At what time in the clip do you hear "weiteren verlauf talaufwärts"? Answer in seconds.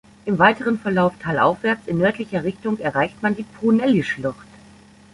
0.39-1.85